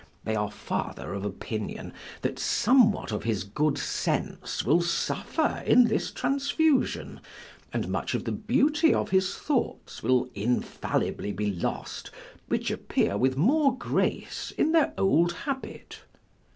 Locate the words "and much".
7.71-8.15